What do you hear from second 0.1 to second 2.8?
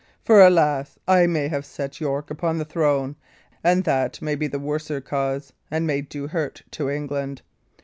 For, alas! I may have set York upon the